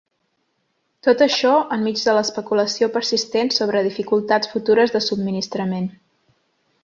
[1.07, 5.89] Tot això, enmig de l’especulació persistent sobre dificultats futures de subministrament.